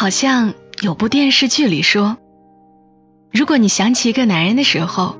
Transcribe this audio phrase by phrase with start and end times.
[0.00, 2.16] 好像有部电视剧里说，
[3.30, 5.16] 如果你想起一个男人的时候，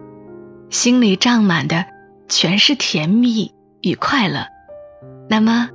[0.71, 1.85] 心里胀满的
[2.31, 4.47] 全是甜蜜与快乐，
[5.29, 5.69] 那么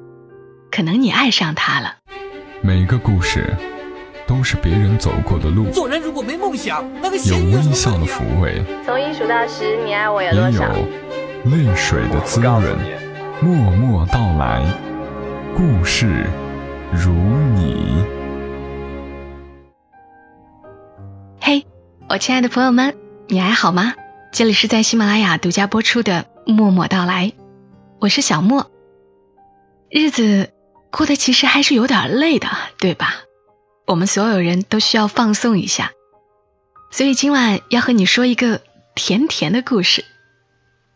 [0.71, 1.97] 可能你爱上他了。
[2.63, 3.55] 每个故事
[4.25, 10.73] 都是别人走过的路，做人如果没梦想，那个有微笑的抚慰，从一数到十，你爱我有也有多少？
[11.43, 12.75] 泪水的滋润。
[13.39, 14.65] 默默到来，
[15.55, 16.25] 故事
[16.91, 17.11] 如
[17.53, 18.03] 你。
[22.07, 22.95] 我亲爱的朋友们，
[23.27, 23.95] 你还好吗？
[24.31, 27.27] 这里是在喜马拉雅独家播出的《默默到来》，
[27.99, 28.69] 我是小莫。
[29.89, 30.51] 日子
[30.91, 33.15] 过得其实还是有点累的，对吧？
[33.87, 35.93] 我们所有人都需要放松一下，
[36.91, 38.61] 所以今晚要和你说一个
[38.93, 40.05] 甜甜的故事。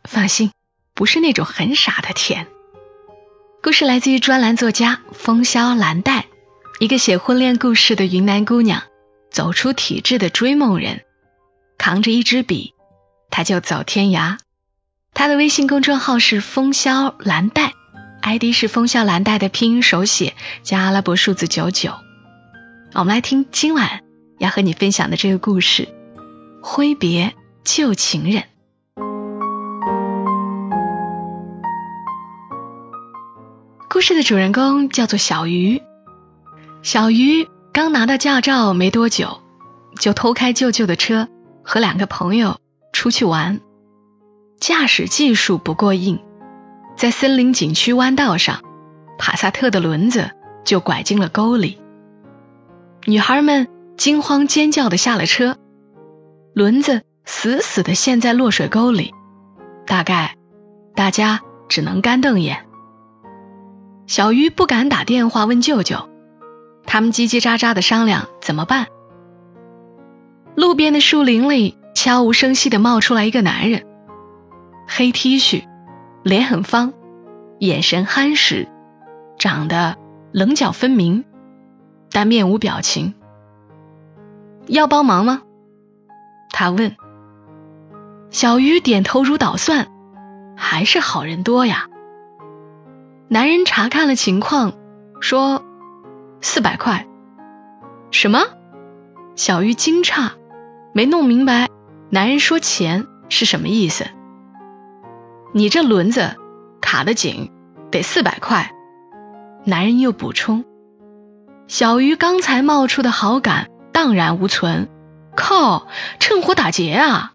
[0.03, 0.51] 放心。
[0.93, 2.47] 不是那种很傻的甜。
[3.63, 6.25] 故事来自于专栏作家风萧兰黛，
[6.79, 8.83] 一个写婚恋故事的云南姑娘，
[9.31, 11.01] 走出体制的追梦人，
[11.77, 12.73] 扛着一支笔，
[13.29, 14.37] 他就走天涯。
[15.13, 17.73] 他的微信公众号是风萧兰黛
[18.21, 21.93] ，ID 是风萧兰黛的拼音手写加阿拉伯数字九九。
[22.93, 24.01] 我们来听今晚
[24.37, 25.89] 要和你分享的这个故事：
[26.61, 27.33] 挥别
[27.63, 28.43] 旧情人。
[33.89, 35.81] 故事的主人公叫做小鱼。
[36.83, 39.41] 小鱼刚拿到驾照没多久，
[39.99, 41.27] 就偷开舅舅的车，
[41.63, 42.59] 和两个朋友
[42.91, 43.61] 出去玩。
[44.59, 46.19] 驾驶技术不过硬，
[46.97, 48.61] 在森林景区弯道上，
[49.17, 50.31] 帕萨特的轮子
[50.65, 51.79] 就拐进了沟里。
[53.05, 55.57] 女孩们惊慌尖叫的下了车，
[56.53, 59.13] 轮子死死的陷在落水沟里，
[59.85, 60.35] 大概
[60.95, 62.65] 大家只能干瞪眼。
[64.07, 66.08] 小鱼不敢打电话问舅舅，
[66.91, 68.87] 他们叽叽喳喳的商量怎么办。
[70.55, 73.85] 路边的树林里悄无声息的冒出来一个男人，
[74.87, 75.65] 黑 T 恤，
[76.23, 76.93] 脸很方，
[77.59, 78.67] 眼神憨实，
[79.37, 79.97] 长得
[80.31, 81.25] 棱角分明，
[82.11, 83.13] 但面无表情。
[84.65, 85.43] 要帮忙吗？
[86.49, 86.95] 他问。
[88.31, 89.89] 小鱼点头如捣蒜，
[90.57, 91.87] 还是好人多呀。
[93.27, 94.73] 男人查看了情况，
[95.21, 95.63] 说
[96.41, 97.07] ：“四百块。”
[98.11, 98.39] 什么？
[99.35, 100.31] 小鱼惊诧，
[100.93, 101.69] 没弄明白
[102.09, 104.05] 男人说钱是什么意思。
[105.53, 106.35] 你这轮子
[106.81, 107.51] 卡得紧，
[107.91, 108.71] 得四百块。
[109.63, 110.65] 男人又补充。
[111.67, 114.89] 小鱼刚才冒出的好感荡然无存。
[115.35, 115.87] 靠，
[116.19, 117.31] 趁火打劫啊！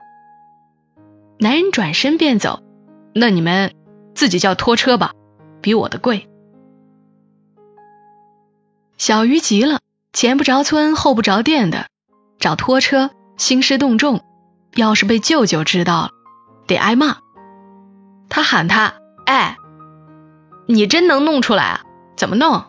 [1.39, 2.61] 男人转身便走。
[3.15, 3.75] 那你们
[4.15, 5.13] 自己叫拖车吧。
[5.63, 6.29] 比我的贵，
[8.97, 9.81] 小鱼急了，
[10.13, 11.87] 前不着村后不着店的
[12.39, 14.23] 找拖车，兴师动众。
[14.77, 16.11] 要是被舅舅知道了，
[16.67, 17.19] 得挨骂。
[18.29, 18.95] 他喊他
[19.27, 19.57] ：“哎，
[20.67, 21.81] 你真能弄出来啊？
[22.17, 22.65] 怎么弄？”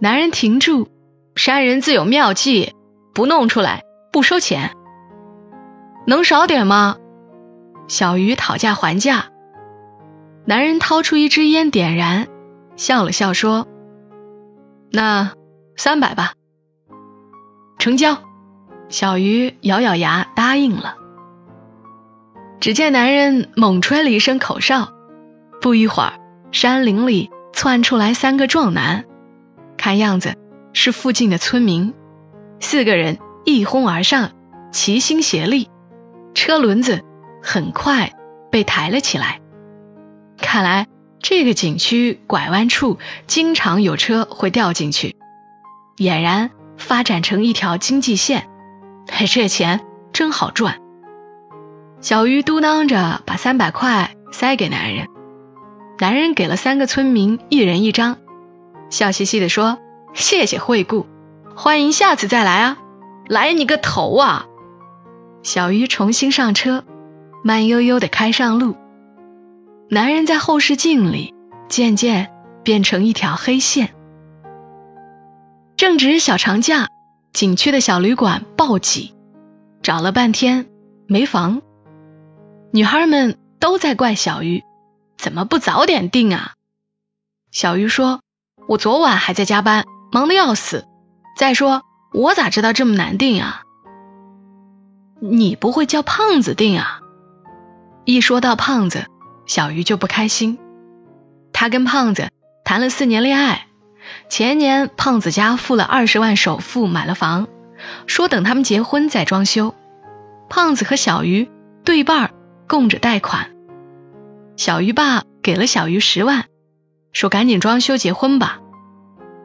[0.00, 0.88] 男人停住
[1.36, 2.74] ：“山人自有妙计，
[3.12, 4.72] 不弄出来不收钱。
[6.06, 6.96] 能少点吗？”
[7.86, 9.26] 小鱼讨价还价。
[10.44, 12.26] 男人掏出一支烟，点燃，
[12.76, 13.68] 笑了笑说
[14.94, 15.32] ：“那
[15.76, 16.34] 三百吧。”
[17.78, 18.18] 成交。
[18.90, 20.96] 小鱼咬咬牙答应了。
[22.60, 24.92] 只见男人猛吹了一声口哨，
[25.60, 26.20] 不一会儿，
[26.52, 29.04] 山林里窜出来三个壮男，
[29.76, 30.36] 看样子
[30.74, 31.94] 是附近的村民。
[32.60, 34.30] 四个人一哄而上，
[34.70, 35.70] 齐心协力，
[36.34, 37.02] 车轮子
[37.42, 38.12] 很快
[38.50, 39.40] 被抬了起来。
[40.38, 40.86] 看来
[41.24, 45.16] 这个景区拐弯处经常有车会掉进去，
[45.96, 48.46] 俨然发展成一条经济线。
[49.10, 49.80] 嘿这钱
[50.12, 50.82] 真好赚。
[52.02, 55.08] 小鱼嘟囔着把三百块塞给男人，
[55.98, 58.18] 男人给了三个村民一人一张，
[58.90, 59.78] 笑嘻嘻的说
[60.12, 61.06] ：“谢谢惠顾，
[61.56, 62.76] 欢迎下次再来啊！
[63.28, 64.44] 来你个头啊！”
[65.42, 66.84] 小鱼重新上车，
[67.42, 68.76] 慢悠悠的开上路。
[69.90, 71.34] 男人在后视镜里
[71.68, 72.32] 渐渐
[72.64, 73.94] 变成一条黑线。
[75.76, 76.88] 正值小长假，
[77.32, 79.14] 景区的小旅馆暴挤，
[79.82, 80.66] 找了半天
[81.06, 81.60] 没房。
[82.72, 84.62] 女孩们都在怪小鱼，
[85.18, 86.54] 怎么不早点订啊？
[87.52, 88.20] 小鱼说
[88.66, 90.86] ：“我昨晚还在加班，忙得要死。
[91.36, 91.82] 再说
[92.12, 93.62] 我咋知道这么难订啊？
[95.20, 97.00] 你不会叫胖子订啊？”
[98.06, 99.06] 一说到胖子。
[99.46, 100.58] 小鱼就不开心，
[101.52, 102.28] 他跟胖子
[102.64, 103.66] 谈了四年恋爱，
[104.28, 107.48] 前年胖子家付了二十万首付买了房，
[108.06, 109.74] 说等他们结婚再装修。
[110.48, 111.50] 胖子和小鱼
[111.84, 112.32] 对半
[112.68, 113.50] 供着贷款，
[114.56, 116.44] 小鱼爸给了小鱼十万，
[117.12, 118.60] 说赶紧装修结婚吧。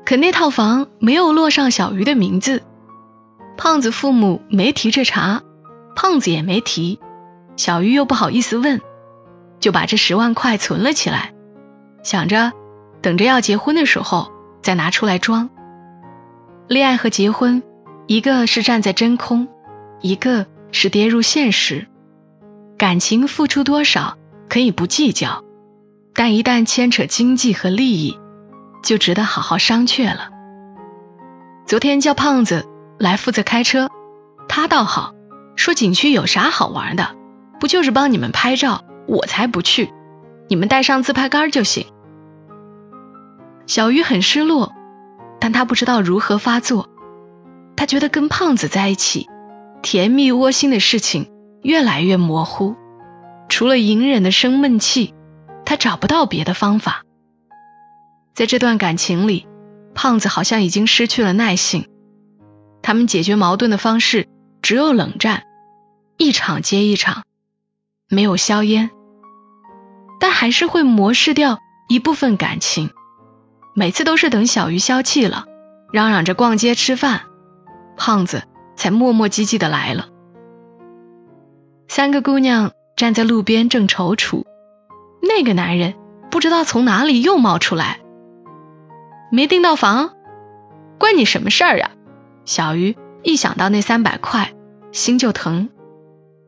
[0.05, 2.63] 可那套房没有落上小鱼的名字，
[3.57, 5.41] 胖子父母没提这茬，
[5.95, 6.99] 胖子也没提，
[7.57, 8.81] 小鱼又不好意思问，
[9.59, 11.33] 就把这十万块存了起来，
[12.03, 12.51] 想着
[13.01, 15.49] 等着要结婚的时候再拿出来装。
[16.67, 17.63] 恋爱和结婚，
[18.07, 19.47] 一个是站在真空，
[20.01, 21.87] 一个是跌入现实。
[22.77, 24.17] 感情付出多少
[24.49, 25.43] 可以不计较，
[26.13, 28.19] 但一旦牵扯经济和利益。
[28.81, 30.29] 就值得好好商榷了。
[31.65, 32.65] 昨天叫胖子
[32.97, 33.89] 来负责开车，
[34.47, 35.13] 他倒好，
[35.57, 37.13] 说景区有啥好玩的，
[37.59, 39.91] 不就是帮你们拍照，我才不去，
[40.49, 41.87] 你们带上自拍杆就行。
[43.65, 44.73] 小鱼很失落，
[45.39, 46.87] 但他不知道如何发作。
[47.75, 49.27] 他觉得跟胖子在一起，
[49.81, 51.31] 甜蜜窝心的事情
[51.63, 52.75] 越来越模糊，
[53.47, 55.15] 除了隐忍的生闷气，
[55.65, 57.03] 他找不到别的方法。
[58.35, 59.47] 在这段感情里，
[59.95, 61.87] 胖子好像已经失去了耐性。
[62.83, 64.27] 他们解决矛盾的方式
[64.61, 65.43] 只有冷战，
[66.17, 67.23] 一场接一场，
[68.07, 68.91] 没有硝烟，
[70.19, 72.91] 但还是会磨蚀掉一部分感情。
[73.75, 75.45] 每次都是等小鱼消气了，
[75.91, 77.21] 嚷嚷着逛街吃饭，
[77.97, 78.43] 胖子
[78.75, 80.07] 才磨磨唧唧的来了。
[81.87, 84.43] 三个姑娘站在路边正踌躇，
[85.21, 85.95] 那个男人
[86.29, 87.99] 不知道从哪里又冒出来。
[89.31, 90.11] 没订到房，
[90.97, 91.91] 关你什么事儿啊？
[92.45, 94.53] 小鱼一想到那三百块，
[94.91, 95.69] 心就疼。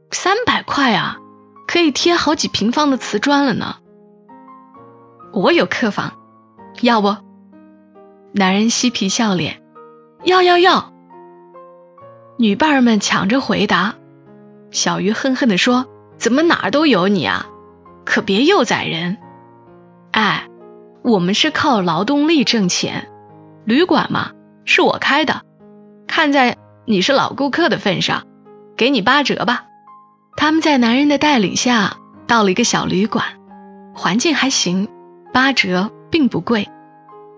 [0.10, 1.20] 三百块啊，
[1.72, 3.78] 可以贴好几平方的瓷砖了呢。
[5.32, 6.18] 我有客房，
[6.82, 7.16] 要不？
[8.34, 9.64] 男人嬉皮笑脸，
[10.26, 10.92] 要要要。
[12.38, 13.96] 女伴儿们抢着回答。
[14.72, 15.86] 小鱼恨恨地说
[16.20, 17.48] ：“怎么哪儿都有你啊？
[18.04, 19.18] 可别又宰人。”
[20.12, 20.50] 哎。
[21.04, 23.08] 我们是靠劳动力挣钱，
[23.64, 24.34] 旅馆嘛
[24.66, 25.42] 是我开的，
[26.06, 28.28] 看在你是老顾客的份上，
[28.76, 29.64] 给你八折吧。
[30.36, 31.98] 他们在男人的带领下
[32.28, 33.26] 到了一个小旅馆，
[33.94, 34.88] 环境还行，
[35.34, 36.70] 八折并不贵。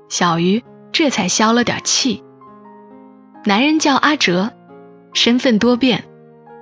[0.10, 2.24] 小鱼这才消了点气。
[3.46, 4.52] 男人叫阿哲，
[5.14, 6.06] 身份多变，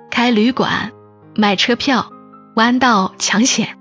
[0.10, 0.92] 开旅馆、
[1.36, 2.12] 卖车票、
[2.56, 3.78] 弯道抢险。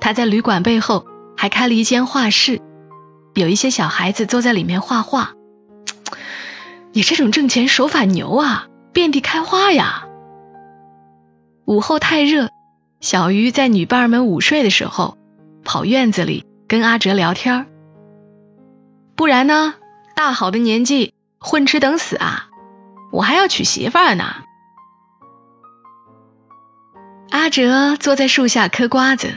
[0.00, 1.06] 他在旅馆背后。
[1.38, 2.62] 还开了一间画室，
[3.34, 5.34] 有一些小孩子坐在里面画画。
[6.92, 10.05] 你这种挣钱手法牛啊，遍地开花呀！
[11.66, 12.48] 午后太热，
[13.00, 15.18] 小鱼在女伴们午睡的时候，
[15.64, 17.66] 跑院子里跟阿哲聊天。
[19.16, 19.74] 不然呢，
[20.14, 22.50] 大好的年纪混吃等死啊！
[23.10, 24.44] 我还要娶媳妇儿呢。
[27.30, 29.34] 阿哲坐在树下嗑瓜子。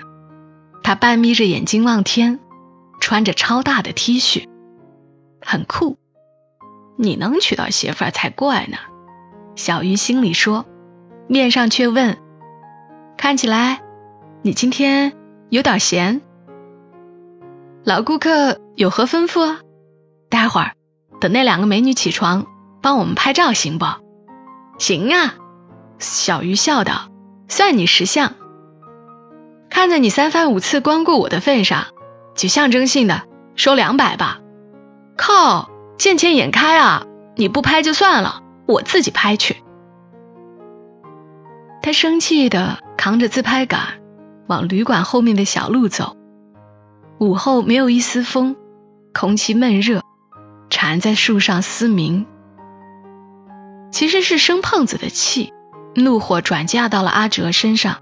[0.84, 2.40] 他半眯着眼睛望天，
[3.00, 4.48] 穿着超大的 T 恤，
[5.42, 5.98] 很酷。
[6.96, 8.78] 你能娶到媳妇儿才怪呢。
[9.56, 10.68] 小鱼心里说，
[11.30, 12.18] 面上却问
[13.16, 13.82] ：“看起来
[14.42, 15.14] 你今天
[15.50, 16.22] 有点闲。
[17.84, 19.58] 老顾客有何吩咐？
[20.28, 20.72] 待会儿
[21.22, 22.48] 等那两个美女起床，
[22.82, 23.86] 帮我们拍照行不
[24.80, 25.36] ？”“行啊。”
[26.00, 27.10] 小鱼笑道
[27.48, 28.34] ，“算你识相。”
[29.70, 31.86] 看在你三番五次光顾我的份上，
[32.34, 33.22] 就象征性的
[33.56, 34.40] 收两百吧。
[35.16, 35.70] 靠，
[36.00, 37.06] 见钱眼开啊！
[37.36, 39.58] 你不拍就算了，我自己拍去。
[41.82, 44.02] 他生气的扛着自拍杆
[44.48, 46.16] 往旅馆后面的小路走。
[47.20, 48.56] 午后没有一丝风，
[49.14, 50.02] 空气闷热，
[50.70, 52.26] 蝉在树上嘶鸣。
[53.92, 55.54] 其实是生胖子的气，
[55.96, 57.98] 怒火转嫁到了阿哲身上。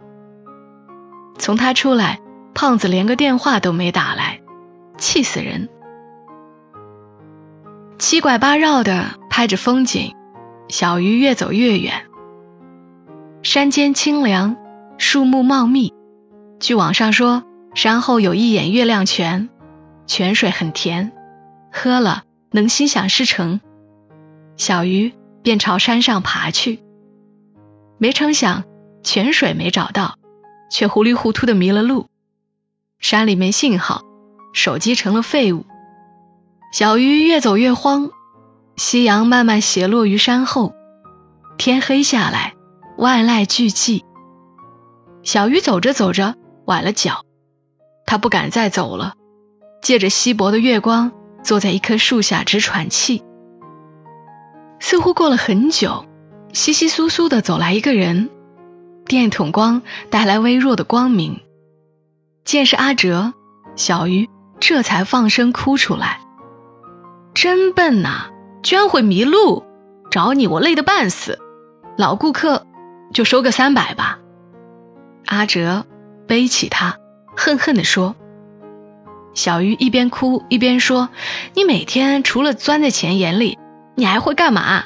[1.38, 2.20] 从他出来，
[2.54, 4.42] 胖子连个电话都没打来，
[4.98, 5.70] 气死人。
[8.00, 10.16] 七拐八绕的拍着风景，
[10.68, 12.07] 小鱼越走越远。
[13.50, 14.58] 山间清凉，
[14.98, 15.94] 树木茂密。
[16.60, 17.44] 据网上说，
[17.76, 19.48] 山后有一眼月亮泉，
[20.06, 21.14] 泉水很甜，
[21.72, 23.62] 喝了能心想事成。
[24.58, 25.14] 小鱼
[25.44, 26.82] 便朝山上爬去，
[27.98, 28.66] 没成想
[29.02, 30.18] 泉水没找到。
[30.70, 32.08] 却糊里糊涂的迷了路，
[33.00, 34.02] 山里没信号，
[34.54, 35.66] 手机成了废物。
[36.74, 38.10] 小鱼越走越慌，
[38.76, 40.74] 夕阳慢慢斜落于山后，
[41.58, 42.56] 天黑下来，
[42.98, 44.04] 万籁俱寂。
[45.24, 46.36] 小鱼走着走着
[46.66, 47.24] 崴了脚，
[48.06, 49.14] 他不敢再走了，
[49.82, 51.12] 借着稀薄的月光
[51.44, 53.24] 坐在一棵树下直喘气。
[54.80, 56.06] 似乎过了很久，
[56.54, 58.30] 稀稀疏疏的走来一个人，
[59.06, 61.42] 电筒光带来微弱的光明。
[62.46, 63.34] 见是阿哲，
[63.76, 66.22] 小鱼这才放声哭出来
[67.36, 68.30] ：“真笨呐，
[68.64, 69.64] 居然会迷路！
[70.10, 71.38] 找你我累得半死，
[71.98, 72.66] 老顾客
[73.14, 74.20] 就收个三百吧。”
[75.26, 75.86] 阿哲
[76.28, 76.98] 背起他，
[77.36, 78.16] 恨恨地说。
[79.34, 81.10] 小鱼一边哭一边说
[81.54, 83.60] ：“你每天除了钻在钱眼里，
[83.96, 84.86] 你还会干嘛？”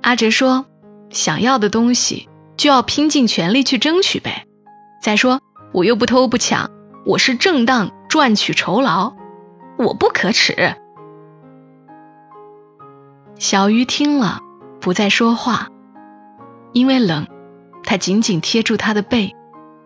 [0.00, 0.64] 阿哲说
[1.10, 4.46] ：“想要的东西就要拼尽全力去争取呗。
[5.02, 5.42] 再说
[5.72, 6.70] 我又不偷不抢，
[7.04, 9.14] 我是正当赚取酬劳，
[9.76, 10.76] 我不可耻。”
[13.38, 14.40] 小鱼听了
[14.80, 15.68] 不再说话，
[16.76, 17.26] 因为冷，
[17.84, 19.34] 他紧紧贴住他的背，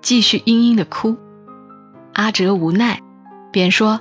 [0.02, 1.16] 继续嘤嘤的哭。
[2.12, 2.98] 阿哲无奈，
[3.52, 4.00] 便说：“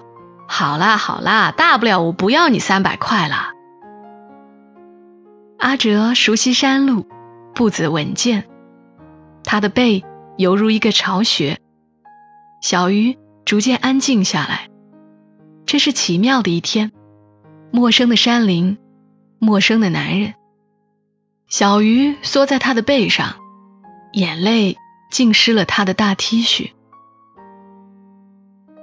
[0.50, 3.52] 好啦好啦，大不了我不要你三百块了。”
[5.60, 7.06] 阿哲熟悉山路，
[7.54, 8.46] 步子稳健，
[9.44, 10.04] 他的背
[10.36, 11.60] 犹如一个巢穴。
[12.60, 14.68] 小鱼逐渐安静下来。
[15.68, 16.92] 这是奇妙的一天，
[17.72, 18.80] 陌生的山林，
[19.38, 20.34] 陌生的男人。
[21.50, 23.38] 小鱼缩在他的背上，
[24.14, 24.78] 眼泪
[25.10, 26.74] 浸湿了他的大 T 恤。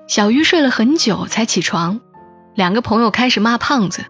[0.09, 2.01] 小鱼睡了很久才起床，
[2.57, 4.07] 两个朋友开始骂胖子，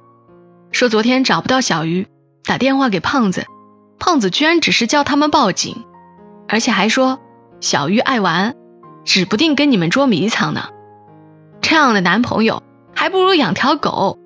[0.72, 2.06] 说昨天找不到小鱼，
[2.44, 3.44] 打电话给胖子，
[3.98, 5.84] 胖子居然只是叫他们报警，
[6.48, 7.20] 而且还说
[7.60, 8.54] 小鱼爱玩，
[9.04, 10.70] 指不定跟你们捉迷藏呢。
[11.60, 12.62] 这样的男朋友
[12.94, 14.18] 还不如养条狗。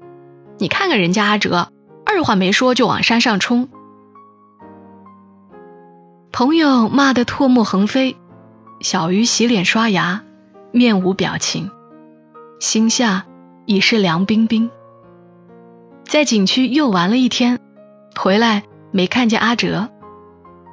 [0.58, 1.72] 你看看人家阿哲，
[2.06, 3.68] 二话没说就往山上冲。
[6.32, 8.16] 朋友骂得唾沫横飞，
[8.80, 10.22] 小鱼洗脸刷牙。
[10.72, 11.72] 面无表情，
[12.60, 13.26] 心下
[13.66, 14.70] 已是凉冰冰。
[16.04, 17.58] 在景区又玩了一天，
[18.14, 19.90] 回来没看见阿哲。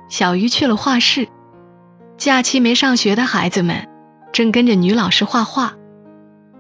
[0.08, 1.28] 小鱼去了画室，
[2.18, 3.90] 假期没上学的孩子们
[4.32, 5.74] 正跟着女老师画画，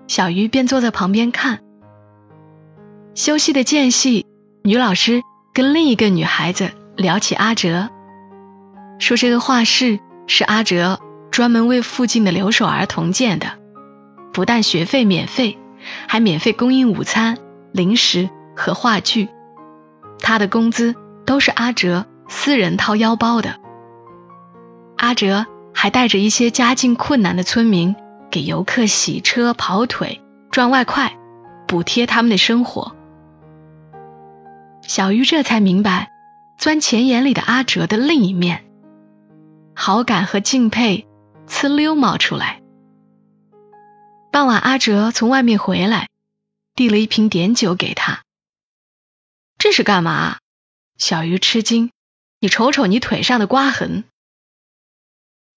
[0.07, 1.59] 小鱼便坐在旁边看。
[3.13, 4.25] 休息的间隙，
[4.63, 5.21] 女老师
[5.53, 7.89] 跟另一个女孩子聊起阿哲，
[8.99, 10.99] 说这个画室是阿哲。
[11.29, 13.59] 专门为附近的留守儿童建的，
[14.33, 15.59] 不但学费免费，
[16.07, 17.37] 还免费供应午餐、
[17.71, 19.29] 零食和话剧。
[20.19, 23.59] 他的工资都是阿哲私人掏腰包的。
[24.97, 27.95] 阿哲还带着一些家境困难的村民
[28.31, 31.17] 给游客洗车、跑腿、赚外快，
[31.67, 32.95] 补贴他们的生活。
[34.81, 36.09] 小鱼这才明白，
[36.57, 38.63] 钻钱眼里的阿哲的另一面，
[39.79, 41.07] 好感和敬佩。
[41.47, 42.63] 呲溜冒出来。
[44.31, 46.09] 傍晚，阿哲从外面回来，
[46.75, 48.23] 递了一瓶碘酒给他。
[49.59, 50.39] 这是干嘛？
[50.97, 51.91] 小鱼吃惊。
[52.39, 54.03] 你瞅瞅你腿上的刮痕。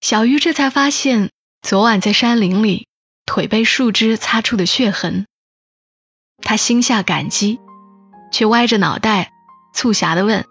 [0.02, 1.30] 小鱼这才发现，
[1.62, 2.88] 昨晚在山林里
[3.24, 5.26] 腿被树枝擦出的血痕。
[6.42, 7.58] 他心下感激，
[8.30, 9.32] 却歪着脑袋，
[9.74, 10.46] 促狭的问：“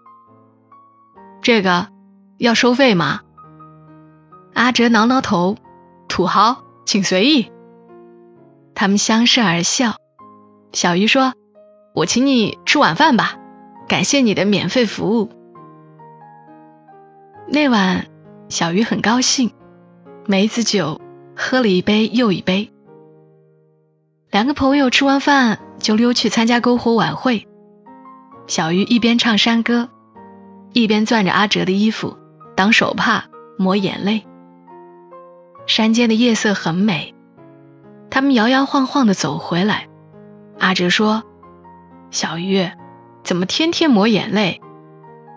[1.40, 1.88] 这个
[2.36, 3.22] 要收费吗？”
[4.54, 5.56] 阿哲挠挠头，
[6.08, 7.50] 土豪，请随意。
[8.74, 9.96] 他们相视而笑。
[10.72, 11.34] 小鱼说
[11.94, 13.36] ：“我请你吃晚饭吧，
[13.88, 15.30] 感谢你的免费服务。”
[17.48, 18.06] 那晚，
[18.48, 19.50] 小鱼很高兴，
[20.26, 21.00] 梅子酒
[21.36, 22.70] 喝了一杯又一杯。
[24.30, 27.48] 两个朋友吃完饭就溜去参加篝火晚会。
[28.46, 29.88] 小鱼一边唱山歌，
[30.72, 32.16] 一边攥着阿哲的衣服
[32.56, 33.24] 当手帕
[33.58, 34.24] 抹眼泪。
[35.66, 37.14] 山间的夜色很美，
[38.10, 39.88] 他们摇摇晃晃的走回来。
[40.58, 41.22] 阿哲说
[42.10, 42.68] ：“小鱼，
[43.22, 44.60] 怎么天天抹眼泪？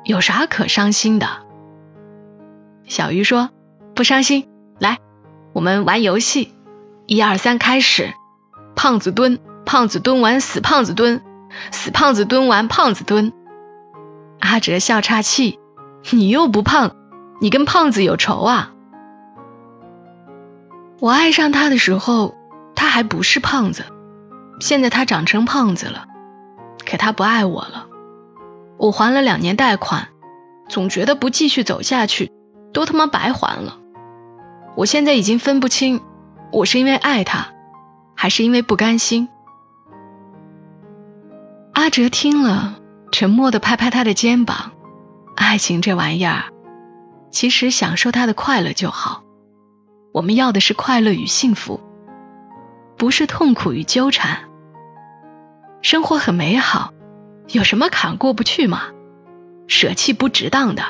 [0.04, 1.28] 有啥可伤心的？”
[2.88, 3.52] 小鱼说
[3.96, 4.50] ：“不伤心，
[4.80, 4.98] 来，
[5.54, 6.54] 我们玩游戏，
[7.06, 8.14] 一二三，开始。
[8.76, 11.22] 胖子蹲，胖子蹲完，死胖子蹲，
[11.72, 13.32] 死胖子蹲完，胖子蹲。”
[14.42, 15.60] 阿哲笑岔气
[16.12, 16.96] ：“你又不胖，
[17.40, 18.73] 你跟胖子有仇啊？”
[21.04, 22.34] 我爱上他的时候，
[22.78, 23.84] 他还不是胖子，
[24.62, 26.06] 现在他长成胖子了，
[26.90, 27.88] 可他不爱我了。
[28.78, 30.08] 我还了两年贷款，
[30.70, 32.32] 总觉得不继续走下去，
[32.72, 33.80] 都他妈白还了。
[34.78, 36.00] 我现在已经分不清，
[36.54, 37.48] 我是因为爱他，
[38.16, 39.28] 还是因为不甘心。
[41.74, 42.76] 阿哲听了，
[43.12, 44.72] 沉默的拍拍他的肩膀。
[45.36, 46.46] 爱情这玩意儿，
[47.30, 49.24] 其实享受他的快乐就好。
[50.14, 51.82] 我们要的是快乐与幸福，
[52.98, 54.44] 不是痛苦与纠缠。
[55.82, 56.94] 生活很美好，
[57.50, 58.84] 有什么坎过不去吗？
[59.68, 60.84] 舍弃不值当的，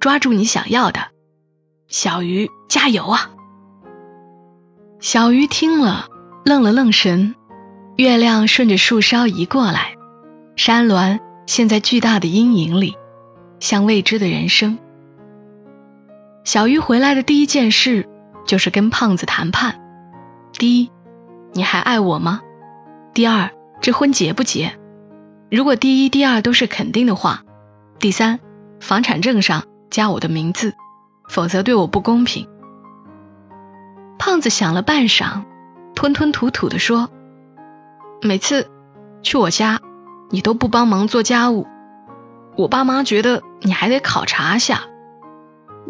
[0.00, 1.08] 抓住你想要的。
[1.86, 3.32] 小鱼加油啊！
[5.00, 6.06] 小鱼听了，
[6.42, 7.34] 愣了愣神。
[7.96, 9.96] 月亮顺着树梢移过来，
[10.56, 12.96] 山峦陷在巨大的阴影里，
[13.60, 14.78] 像未知的人生。
[16.44, 18.08] 小鱼回来的第一件事
[18.44, 19.80] 就是跟胖子谈判：
[20.52, 20.90] 第一，
[21.52, 22.40] 你还爱我吗？
[23.14, 24.78] 第二，这婚结不结？
[25.50, 27.42] 如果第一、第二都是肯定的话，
[27.98, 28.40] 第三，
[28.80, 30.74] 房产证上加我的名字，
[31.28, 32.48] 否则对我不公平。
[34.18, 35.42] 胖子想了半晌，
[35.94, 37.10] 吞吞吐吐的说。
[38.22, 38.70] 每次
[39.22, 39.80] 去我家，
[40.30, 41.66] 你都不帮忙做家务，
[42.56, 44.82] 我爸妈觉得你还得考察下，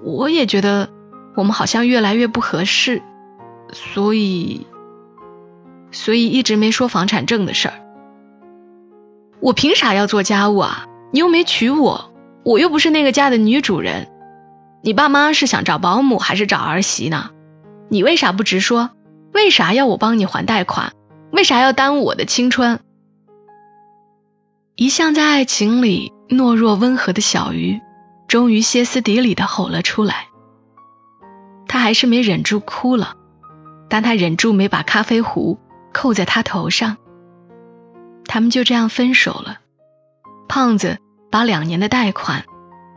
[0.02, 0.88] 我也觉得
[1.34, 3.02] 我们好像越来越不合适，
[3.72, 4.66] 所以，
[5.90, 7.74] 所以一直没说房产证的事儿。
[9.40, 10.86] 我凭啥要做家务啊？
[11.10, 12.12] 你又没娶我，
[12.44, 14.08] 我又不是那个家的女主人。
[14.82, 17.30] 你爸妈是想找保姆还是找儿媳呢？
[17.88, 18.90] 你为啥不直说？
[19.32, 20.92] 为啥要我帮你还贷款？
[21.30, 22.80] 为啥要耽误我的青春？
[24.76, 27.80] 一向在爱情里懦弱温和的小鱼，
[28.28, 30.26] 终于歇斯底里的吼了出来。
[31.72, 33.14] 他还是没忍住哭了，
[33.88, 35.58] 但他忍住没把咖啡壶
[35.94, 36.98] 扣在他头上。
[38.26, 39.60] 他们就这样分手了。
[40.50, 40.98] 胖子
[41.30, 42.44] 把两年的贷款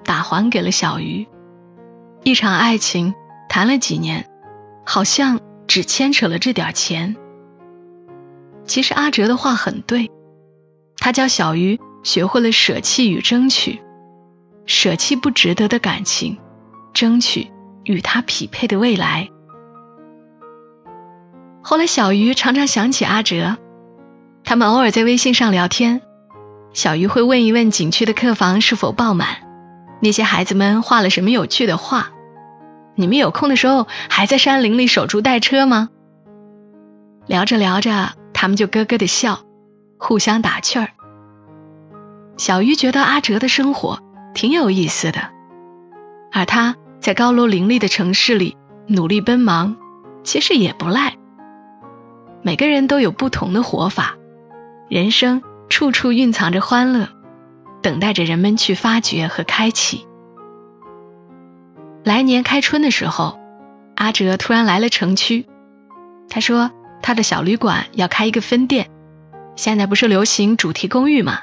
[0.03, 1.25] 打还给了小鱼。
[2.23, 3.15] 一场爱情
[3.47, 4.29] 谈了几年，
[4.85, 7.15] 好像只牵扯了这点钱。
[8.65, 10.11] 其实阿哲的话很对，
[10.97, 13.81] 他教小鱼学会了舍弃与争取，
[14.65, 16.39] 舍弃不值得的感情，
[16.93, 17.54] 争取
[17.85, 19.29] 与他匹配的未来。
[21.61, 23.55] 后来小鱼常常想起阿哲，
[24.43, 26.01] 他们偶尔在微信上聊天，
[26.73, 29.27] 小鱼会问一问景区的客房是否爆满，
[30.01, 32.09] 那些孩子们画了什么有趣的画，
[32.95, 35.89] 你们有空的时候还在山林里守株待车吗？
[37.27, 38.13] 聊着聊着。
[38.37, 39.39] 他们就咯咯的笑，
[39.97, 40.89] 互相打趣儿。
[42.35, 43.99] 小鱼觉得阿哲的生活
[44.33, 45.29] 挺有意思的，
[46.33, 49.77] 而他在高楼林立的城市里努力奔忙，
[50.23, 51.17] 其实也不赖。
[52.41, 54.15] 每个人都有不同的活法，
[54.89, 57.09] 人生处处蕴藏着欢乐，
[57.83, 60.07] 等待着人们去发掘和开启。
[62.03, 63.37] 来年开春的时候，
[63.95, 65.45] 阿哲突然来了城区，
[66.27, 66.71] 他说。
[67.03, 68.89] 他的小旅馆要开一个分店，
[69.55, 71.37] 现在不是流行主题公寓吗？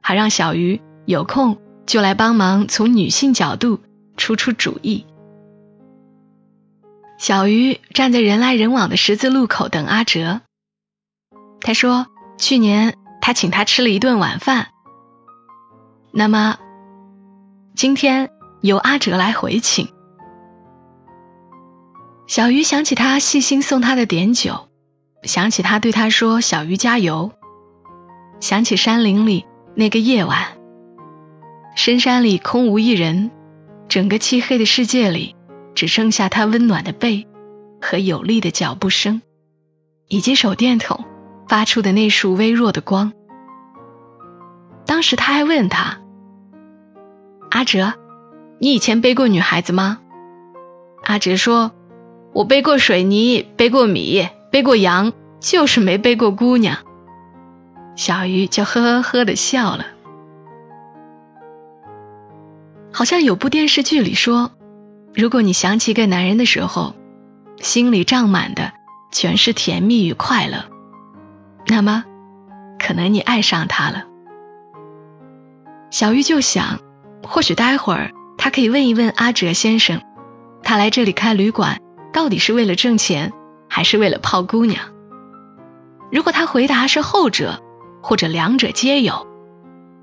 [0.00, 3.80] 还让小鱼有空就来帮忙，从女性角度
[4.16, 5.06] 出出主意。
[7.18, 10.40] 小鱼站在人来人往的十字路口等阿哲。
[11.60, 12.06] 他说，
[12.38, 14.68] 去年他请他吃了一顿晚饭，
[16.12, 16.58] 那么
[17.74, 19.88] 今天由阿哲来回请。
[22.26, 24.68] 小鱼想起他细心送他的点酒。
[25.22, 27.32] 想起他对他说：“小鱼加油。”
[28.38, 30.58] 想起山林里那个夜晚，
[31.74, 33.32] 深山里空无一人，
[33.88, 35.34] 整个漆黑的世界里
[35.74, 37.26] 只剩下他温暖的背
[37.80, 39.22] 和有力的脚步声，
[40.08, 41.04] 以及手电筒
[41.48, 43.12] 发出的那束微弱的光。
[44.86, 46.00] 当时他还问他
[47.50, 47.94] ：“阿哲，
[48.58, 49.98] 你以前背过女孩子吗？”
[51.04, 51.72] 阿哲说
[52.32, 56.78] ：“我背过水泥，背过米。”背过羊，就是没背过姑娘。
[57.94, 59.84] 小鱼就呵呵呵的笑了。
[62.96, 64.52] 好像有部电视剧里说，
[65.14, 66.94] 如果你想起一个男人的时候，
[67.58, 68.72] 心里胀满的
[69.12, 70.64] 全是甜蜜与快乐，
[71.66, 72.04] 那么
[72.78, 74.04] 可能你爱上他了。
[75.90, 76.80] 小玉就想，
[77.22, 80.00] 或许待会儿他可以问一问阿哲先生，
[80.62, 81.82] 他来这里开旅馆
[82.14, 83.30] 到底是为了挣钱？
[83.68, 84.86] 还是为了泡姑娘。
[86.10, 87.62] 如果他回答是后者，
[88.00, 89.26] 或者两者皆有，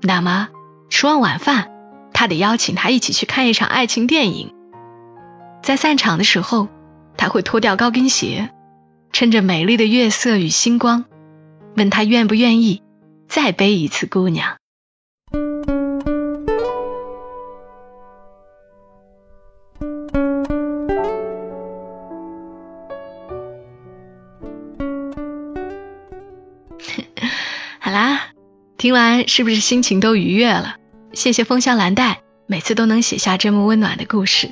[0.00, 0.46] 那么
[0.90, 1.72] 吃完晚饭，
[2.14, 4.54] 他得邀请他一起去看一场爱情电影。
[5.62, 6.68] 在散场的时候，
[7.18, 8.48] 他会脱掉高跟鞋，
[9.12, 11.04] 趁着美丽的月色与星光，
[11.76, 12.82] 问他愿不愿意
[13.28, 14.52] 再背一次姑娘。
[27.80, 28.20] 好啦
[28.78, 30.76] 听完是不是心情都愉悦了？
[31.14, 34.50] 谢谢风香蓝带，每次都能写下这么温暖的故事，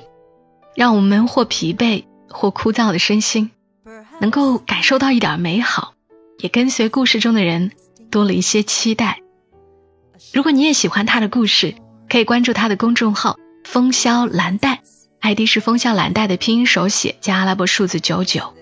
[0.75, 3.51] 让我们或疲惫或枯燥的身心，
[4.21, 5.95] 能够感受到一点美好，
[6.39, 7.73] 也跟随故事中的人
[8.11, 9.21] 多了一些期待。
[10.33, 11.75] 如果你也喜欢他的故事，
[12.09, 14.83] 可以关注他的公众号“风萧蓝带
[15.21, 18.55] ”，ID 是“风萧蓝带”的拼音手写加阿拉伯数字九九。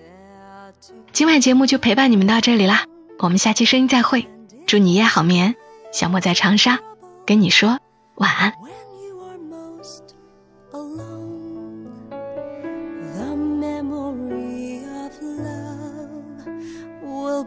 [1.13, 2.85] 今晚节目就陪伴你们到这里啦，
[3.19, 4.27] 我们下期声音再会，
[4.65, 5.55] 祝你夜好眠。
[5.93, 6.79] 小莫在长沙
[7.25, 7.79] 跟你说
[8.15, 8.61] 晚安。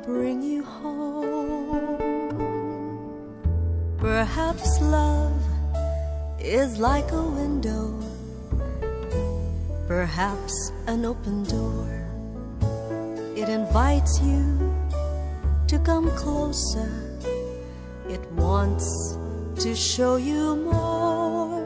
[0.04, 1.96] bring you home.
[3.98, 5.42] Perhaps love
[6.38, 7.98] is like a window,
[9.88, 11.88] perhaps an open door.
[13.34, 14.74] It invites you
[15.68, 17.18] to come closer,
[18.08, 19.16] it wants
[19.58, 21.62] to show you more.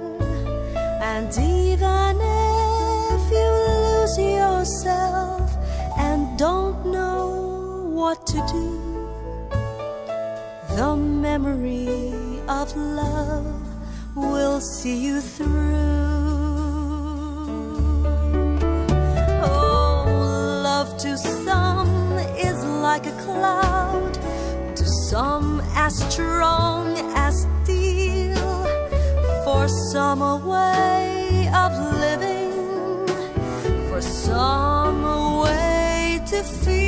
[1.03, 5.51] And even if you lose yourself
[5.97, 8.89] and don't know what to do.
[10.77, 13.47] The memory of love
[14.15, 16.29] will see you through.
[19.43, 20.05] Oh,
[20.63, 24.15] love to some is like a cloud,
[24.77, 27.47] to some as strong as
[29.59, 33.09] for some way of living,
[33.89, 36.88] for some way to feel.